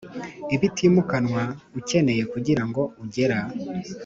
ibitimukanwa 0.55 1.43
ukeneye 1.79 2.23
kugirango 2.31 2.81
ugera 3.03 3.39